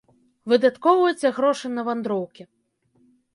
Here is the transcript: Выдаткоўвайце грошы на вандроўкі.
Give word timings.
Выдаткоўвайце 0.53 1.31
грошы 1.37 1.67
на 1.75 1.81
вандроўкі. 1.91 2.43